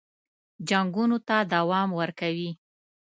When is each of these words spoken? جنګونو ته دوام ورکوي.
جنګونو 0.69 1.17
ته 1.27 1.35
دوام 1.53 1.89
ورکوي. 1.99 2.49